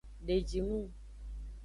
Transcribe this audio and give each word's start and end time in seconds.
Deji 0.25 0.59
nung. 0.67 0.87